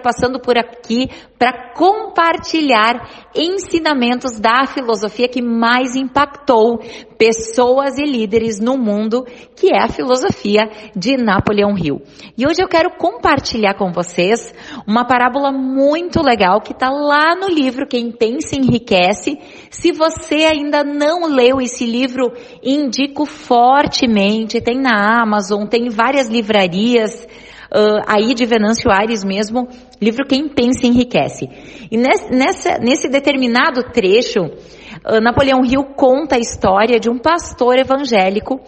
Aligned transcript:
passando 0.00 0.38
por 0.38 0.56
aqui 0.56 1.10
para 1.36 1.74
compartilhar 1.74 3.26
ensinamentos 3.34 4.38
da 4.38 4.64
filosofia 4.64 5.26
que 5.26 5.42
mais 5.42 5.96
impactou 5.96 6.78
pessoas 7.18 7.98
e 7.98 8.04
líderes 8.04 8.60
no 8.60 8.78
mundo, 8.78 9.26
que 9.56 9.74
é 9.74 9.82
a 9.82 9.88
filosofia 9.88 10.70
de 10.94 11.16
Napoleão 11.16 11.76
Hill. 11.76 12.00
E 12.36 12.46
hoje 12.46 12.62
eu 12.62 12.68
quero 12.68 12.92
compartilhar 12.96 13.74
com 13.74 13.90
vocês 13.90 14.54
uma 14.86 15.04
parábola 15.04 15.50
muito 15.50 16.22
legal 16.22 16.60
que 16.60 16.70
está 16.70 16.88
lá 16.88 17.34
no 17.34 17.48
livro 17.48 17.84
Quem 17.84 18.12
Pensa 18.12 18.54
Enriquece. 18.54 19.36
Se 19.68 19.90
você 19.90 20.44
ainda 20.44 20.84
não 20.84 21.26
leu 21.26 21.60
esse 21.60 21.84
livro, 21.84 22.32
indico 22.62 23.26
fortemente. 23.26 24.60
Tem 24.60 24.80
na 24.80 25.20
Amazon, 25.20 25.66
tem 25.66 25.86
em 25.86 25.90
várias 25.90 26.28
livrarias 26.28 27.26
uh, 27.74 28.02
aí 28.06 28.34
de 28.34 28.44
Venâncio 28.44 28.90
Aires 28.90 29.24
mesmo, 29.24 29.68
livro 30.00 30.26
Quem 30.26 30.48
Pensa 30.48 30.86
Enriquece. 30.86 31.48
E 31.90 31.96
nesse, 31.96 32.30
nessa, 32.30 32.78
nesse 32.78 33.08
determinado 33.08 33.82
trecho, 33.92 34.40
uh, 34.40 35.20
Napoleão 35.20 35.64
Hill 35.64 35.84
conta 35.96 36.36
a 36.36 36.40
história 36.40 36.98
de 36.98 37.08
um 37.10 37.18
pastor 37.18 37.78
evangélico 37.78 38.60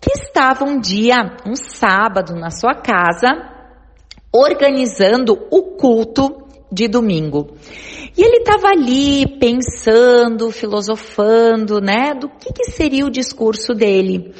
que 0.00 0.12
estava 0.12 0.64
um 0.64 0.78
dia, 0.78 1.36
um 1.46 1.54
sábado, 1.54 2.34
na 2.34 2.50
sua 2.50 2.74
casa, 2.74 3.28
organizando 4.32 5.38
o 5.50 5.76
culto 5.76 6.46
de 6.70 6.86
domingo. 6.86 7.54
E 8.16 8.22
ele 8.22 8.38
estava 8.38 8.68
ali 8.68 9.38
pensando, 9.38 10.50
filosofando, 10.50 11.80
né, 11.80 12.14
do 12.14 12.28
que, 12.28 12.52
que 12.52 12.70
seria 12.70 13.06
o 13.06 13.10
discurso 13.10 13.74
dele. 13.74 14.32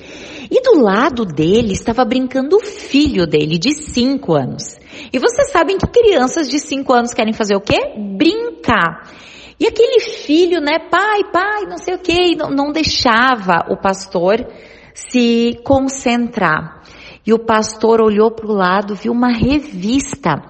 E 0.51 0.63
do 0.63 0.81
lado 0.81 1.25
dele 1.25 1.73
estava 1.73 2.05
brincando 2.05 2.57
o 2.57 2.61
filho 2.61 3.27
dele, 3.27 3.59
de 3.59 3.75
5 3.75 4.35
anos. 4.35 4.77
E 5.13 5.19
vocês 5.19 5.51
sabem 5.51 5.77
que 5.77 5.87
crianças 5.87 6.49
de 6.49 6.59
5 6.59 6.93
anos 6.93 7.15
querem 7.15 7.33
fazer 7.33 7.55
o 7.55 7.61
quê? 7.61 7.95
Brincar. 8.17 9.13
E 9.61 9.67
aquele 9.67 10.01
filho, 10.01 10.61
né, 10.61 10.79
pai, 10.91 11.25
pai, 11.33 11.67
não 11.69 11.79
sei 11.79 11.95
o 11.95 11.99
quê, 11.99 12.37
não, 12.37 12.51
não 12.51 12.73
deixava 12.73 13.67
o 13.69 13.77
pastor 13.77 14.47
se 14.95 15.59
concentrar. 15.65 16.83
E 17.27 17.33
o 17.33 17.39
pastor 17.39 18.01
olhou 18.01 18.31
para 18.31 18.47
o 18.47 18.55
lado, 18.55 18.95
viu 18.95 19.13
uma 19.13 19.31
revista. 19.31 20.43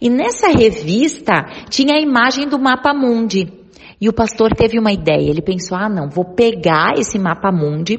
E 0.00 0.10
nessa 0.10 0.48
revista 0.48 1.44
tinha 1.68 1.96
a 1.96 2.00
imagem 2.00 2.48
do 2.48 2.58
mapa 2.58 2.92
mundi. 2.92 3.63
E 4.04 4.08
o 4.08 4.12
pastor 4.12 4.54
teve 4.54 4.78
uma 4.78 4.92
ideia. 4.92 5.30
Ele 5.30 5.40
pensou: 5.40 5.78
ah, 5.78 5.88
não, 5.88 6.10
vou 6.10 6.26
pegar 6.26 6.92
esse 6.98 7.18
mapa 7.18 7.50
mundi, 7.50 7.98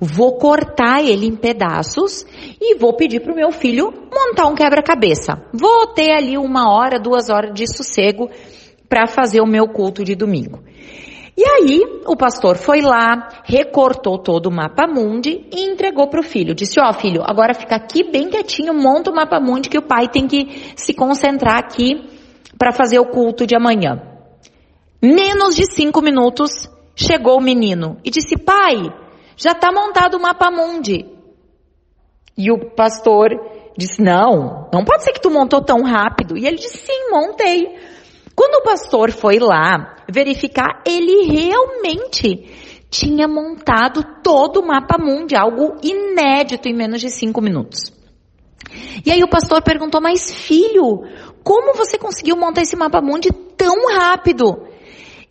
vou 0.00 0.36
cortar 0.36 1.00
ele 1.00 1.28
em 1.28 1.36
pedaços 1.36 2.26
e 2.60 2.76
vou 2.76 2.92
pedir 2.96 3.20
para 3.20 3.32
o 3.32 3.36
meu 3.36 3.52
filho 3.52 3.92
montar 4.12 4.48
um 4.48 4.56
quebra-cabeça. 4.56 5.40
Vou 5.52 5.86
ter 5.94 6.10
ali 6.10 6.36
uma 6.36 6.74
hora, 6.74 6.98
duas 6.98 7.30
horas 7.30 7.54
de 7.54 7.68
sossego 7.68 8.28
para 8.88 9.06
fazer 9.06 9.40
o 9.42 9.46
meu 9.46 9.68
culto 9.68 10.02
de 10.02 10.16
domingo. 10.16 10.58
E 11.36 11.44
aí, 11.44 12.00
o 12.04 12.16
pastor 12.16 12.56
foi 12.56 12.80
lá, 12.80 13.28
recortou 13.44 14.18
todo 14.18 14.46
o 14.46 14.52
mapa 14.52 14.88
mundi 14.88 15.46
e 15.52 15.66
entregou 15.70 16.08
para 16.08 16.18
o 16.18 16.24
filho. 16.24 16.52
Disse: 16.52 16.80
Ó, 16.80 16.90
oh, 16.90 16.92
filho, 16.94 17.22
agora 17.24 17.54
fica 17.54 17.76
aqui 17.76 18.02
bem 18.02 18.28
quietinho, 18.28 18.74
monta 18.74 19.12
o 19.12 19.14
mapa 19.14 19.38
mundi 19.38 19.68
que 19.68 19.78
o 19.78 19.86
pai 19.86 20.08
tem 20.08 20.26
que 20.26 20.72
se 20.74 20.92
concentrar 20.92 21.58
aqui 21.58 22.08
para 22.58 22.72
fazer 22.72 22.98
o 22.98 23.06
culto 23.06 23.46
de 23.46 23.54
amanhã. 23.54 24.13
Menos 25.04 25.54
de 25.54 25.66
cinco 25.66 26.00
minutos, 26.00 26.66
chegou 26.96 27.36
o 27.36 27.42
menino 27.42 27.98
e 28.02 28.08
disse: 28.10 28.38
Pai, 28.38 28.90
já 29.36 29.50
está 29.50 29.70
montado 29.70 30.14
o 30.14 30.22
mapa 30.22 30.50
mundi. 30.50 31.04
E 32.38 32.50
o 32.50 32.70
pastor 32.74 33.28
disse: 33.76 34.00
Não, 34.00 34.70
não 34.72 34.82
pode 34.82 35.04
ser 35.04 35.12
que 35.12 35.20
tu 35.20 35.30
montou 35.30 35.62
tão 35.62 35.82
rápido. 35.82 36.38
E 36.38 36.46
ele 36.46 36.56
disse: 36.56 36.78
Sim, 36.78 37.10
montei. 37.10 37.66
Quando 38.34 38.54
o 38.54 38.64
pastor 38.64 39.10
foi 39.10 39.38
lá 39.38 39.94
verificar, 40.10 40.82
ele 40.86 41.26
realmente 41.30 42.86
tinha 42.88 43.28
montado 43.28 44.02
todo 44.22 44.60
o 44.60 44.66
mapa 44.66 44.96
mundi, 44.96 45.36
algo 45.36 45.76
inédito 45.82 46.66
em 46.66 46.74
menos 46.74 47.02
de 47.02 47.10
cinco 47.10 47.42
minutos. 47.42 47.92
E 49.04 49.12
aí 49.12 49.22
o 49.22 49.28
pastor 49.28 49.62
perguntou: 49.62 50.00
Mas 50.00 50.34
filho, 50.34 51.02
como 51.42 51.74
você 51.74 51.98
conseguiu 51.98 52.36
montar 52.36 52.62
esse 52.62 52.74
mapa 52.74 53.02
mundi 53.02 53.28
tão 53.54 53.94
rápido? 53.94 54.72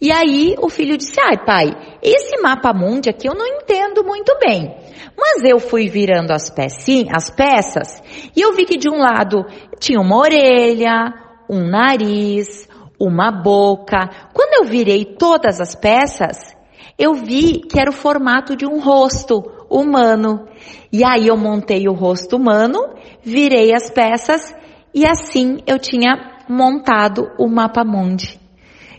E 0.03 0.12
aí 0.12 0.56
o 0.59 0.68
filho 0.68 0.97
disse: 0.97 1.18
ai 1.18 1.38
pai, 1.46 1.74
esse 2.02 2.38
mapa 2.41 2.74
mundi 2.74 3.09
aqui 3.09 3.25
eu 3.25 3.34
não 3.34 3.47
entendo 3.47 4.03
muito 4.03 4.38
bem. 4.38 4.75
Mas 5.18 5.46
eu 5.46 5.62
fui 5.62 5.88
virando 5.88 6.31
as, 6.31 6.50
pecinhas, 6.50 7.14
as 7.16 7.30
peças 7.30 8.03
e 8.36 8.41
eu 8.41 8.52
vi 8.52 8.66
que 8.66 8.78
de 8.78 8.90
um 8.90 8.97
lado 8.97 9.46
tinha 9.80 10.02
uma 10.02 10.18
orelha, 10.18 11.14
um 11.50 11.69
nariz, 11.69 12.68
uma 13.00 13.31
boca. 13.31 14.09
Quando 14.34 14.66
eu 14.66 14.69
virei 14.69 15.06
todas 15.06 15.62
as 15.62 15.74
peças, 15.74 16.53
eu 17.00 17.14
vi 17.14 17.62
que 17.62 17.80
era 17.80 17.90
o 17.90 17.94
formato 17.94 18.58
de 18.58 18.66
um 18.66 18.81
rosto 18.81 19.41
humano. 19.70 20.50
E 20.91 21.02
aí 21.06 21.30
eu 21.30 21.38
montei 21.38 21.88
o 21.88 21.94
rosto 21.94 22.35
humano, 22.35 22.90
virei 23.24 23.74
as 23.74 23.90
peças 23.90 24.53
e 24.94 25.06
assim 25.06 25.59
eu 25.66 25.80
tinha 25.80 26.44
montado 26.50 27.31
o 27.40 27.47
mapa 27.47 27.85
mundi. 27.85 28.42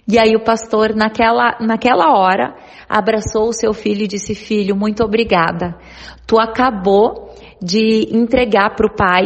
E 0.06 0.18
aí 0.18 0.36
o 0.36 0.44
pastor, 0.44 0.94
naquela, 0.94 1.56
naquela 1.60 2.18
hora, 2.18 2.54
abraçou 2.88 3.48
o 3.48 3.52
seu 3.52 3.72
filho 3.72 4.02
e 4.02 4.08
disse: 4.08 4.34
Filho, 4.34 4.76
muito 4.76 5.02
obrigada. 5.02 5.74
Tu 6.26 6.38
acabou 6.38 7.34
de 7.60 8.08
entregar 8.12 8.74
para 8.76 8.86
o 8.86 8.94
pai 8.94 9.24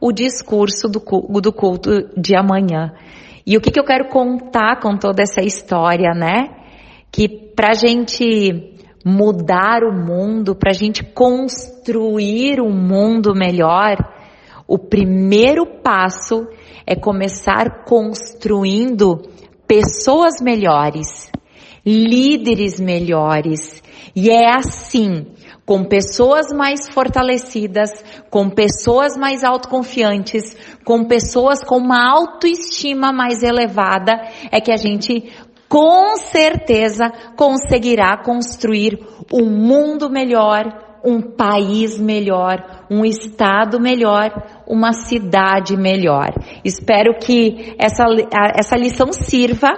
o 0.00 0.12
discurso 0.12 0.88
do, 0.88 1.00
do 1.40 1.52
culto 1.52 1.90
de 2.16 2.36
amanhã. 2.36 2.92
E 3.46 3.56
o 3.56 3.60
que, 3.60 3.70
que 3.70 3.78
eu 3.78 3.84
quero 3.84 4.08
contar 4.08 4.80
com 4.80 4.96
toda 4.96 5.22
essa 5.22 5.42
história, 5.42 6.12
né? 6.12 6.48
Que 7.12 7.28
para 7.28 7.74
gente 7.74 8.74
mudar 9.04 9.84
o 9.84 9.92
mundo, 9.92 10.56
para 10.56 10.72
gente 10.72 11.04
construir 11.04 12.60
um 12.60 12.72
mundo 12.72 13.32
melhor, 13.32 13.96
o 14.66 14.76
primeiro 14.76 15.64
passo 15.80 16.48
é 16.84 16.96
começar 16.96 17.84
construindo 17.84 19.22
pessoas 19.66 20.40
melhores, 20.40 21.30
líderes 21.84 22.80
melhores. 22.80 23.82
E 24.14 24.30
é 24.30 24.54
assim, 24.54 25.26
com 25.66 25.84
pessoas 25.84 26.52
mais 26.52 26.88
fortalecidas, 26.88 27.90
com 28.30 28.48
pessoas 28.48 29.16
mais 29.16 29.42
autoconfiantes, 29.42 30.56
com 30.84 31.04
pessoas 31.04 31.62
com 31.62 31.78
uma 31.78 32.08
autoestima 32.08 33.12
mais 33.12 33.42
elevada, 33.42 34.12
é 34.50 34.60
que 34.60 34.70
a 34.70 34.76
gente 34.76 35.32
com 35.68 36.16
certeza 36.16 37.10
conseguirá 37.36 38.16
construir 38.22 38.98
um 39.32 39.50
mundo 39.50 40.08
melhor, 40.08 40.85
um 41.06 41.22
país 41.22 42.00
melhor, 42.00 42.84
um 42.90 43.04
estado 43.04 43.78
melhor, 43.80 44.62
uma 44.66 44.92
cidade 44.92 45.76
melhor. 45.76 46.34
Espero 46.64 47.16
que 47.20 47.76
essa, 47.78 48.04
essa 48.58 48.76
lição 48.76 49.12
sirva 49.12 49.68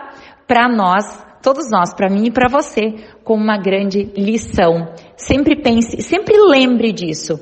para 0.46 0.66
nós, 0.74 1.04
todos 1.42 1.70
nós, 1.70 1.92
para 1.92 2.08
mim 2.08 2.28
e 2.28 2.30
para 2.30 2.48
você, 2.48 2.94
como 3.22 3.44
uma 3.44 3.58
grande 3.58 4.10
lição. 4.16 4.94
Sempre 5.16 5.60
pense, 5.60 6.00
sempre 6.00 6.34
lembre 6.38 6.92
disso. 6.92 7.38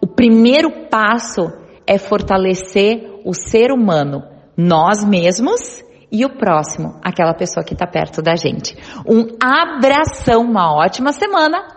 O 0.00 0.06
primeiro 0.08 0.88
passo 0.90 1.46
é 1.86 1.96
fortalecer 1.96 3.20
o 3.24 3.32
ser 3.32 3.70
humano, 3.70 4.24
nós 4.56 5.04
mesmos 5.04 5.84
e 6.10 6.24
o 6.24 6.30
próximo, 6.36 6.98
aquela 7.04 7.34
pessoa 7.34 7.64
que 7.64 7.74
está 7.74 7.86
perto 7.86 8.20
da 8.20 8.34
gente. 8.34 8.76
Um 9.06 9.36
abração, 9.40 10.42
uma 10.42 10.74
ótima 10.74 11.12
semana 11.12 11.76